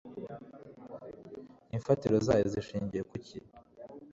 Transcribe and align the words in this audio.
imfatiro 1.75 2.15
zayo 2.27 2.45
zishingiye 2.53 3.03
kuki 3.09 3.37